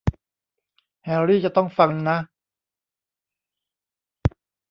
[1.05, 2.17] แฮร์รี่จะต้องฟังนะ